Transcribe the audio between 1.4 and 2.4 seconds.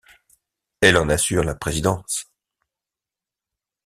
la présidence.